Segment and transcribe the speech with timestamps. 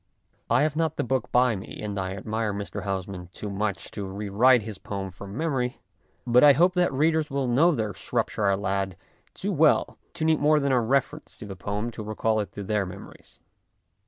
[0.49, 2.85] I have not the book by me, and I admire Mr.
[2.85, 5.79] Housman too much to re write his poem from memory,
[6.25, 8.97] but I hope that readers will know their" Shropshire Lad"
[9.35, 12.63] too well to need more than a reference to the poem to recall it to
[12.63, 13.37] their memories.